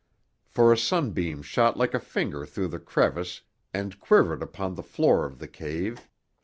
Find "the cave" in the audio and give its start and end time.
5.37-6.09